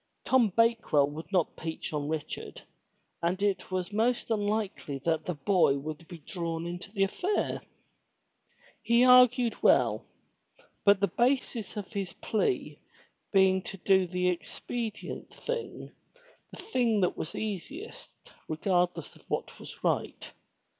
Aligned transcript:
Tom 0.25 0.49
Bakewell 0.49 1.07
would 1.11 1.31
not 1.31 1.55
peach 1.55 1.93
on 1.93 2.09
Richard 2.09 2.63
and 3.21 3.39
it 3.43 3.69
was 3.69 3.93
most 3.93 4.31
unlikely 4.31 4.97
that 5.05 5.25
the 5.25 5.35
boy 5.35 5.77
would 5.77 6.07
be 6.07 6.17
drawn 6.17 6.65
into 6.65 6.91
the 6.91 7.03
affair. 7.03 7.61
He 8.81 9.03
argued 9.05 9.61
well, 9.61 10.03
but 10.85 11.01
the 11.01 11.07
basis 11.07 11.77
of 11.77 11.93
his 11.93 12.13
plea 12.13 12.79
being 13.31 13.61
to 13.61 13.77
do 13.77 14.07
the 14.07 14.29
expedient 14.29 15.31
thing, 15.31 15.91
the 16.49 16.57
thing 16.57 17.01
that 17.01 17.15
was 17.15 17.35
easiest 17.35 18.33
regardless 18.47 19.15
of 19.15 19.21
what 19.29 19.59
was 19.59 19.83
right. 19.83 20.33